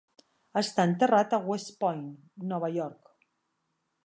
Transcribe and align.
Està 0.61 0.85
enterrat 0.91 1.37
a 1.37 1.41
West 1.51 1.71
Point, 1.85 2.03
Nova 2.55 2.75
York. 2.79 3.15